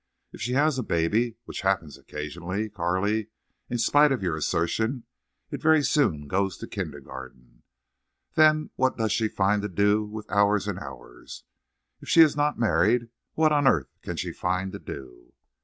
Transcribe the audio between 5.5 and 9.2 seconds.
very soon goes to the kindergarten. Then what does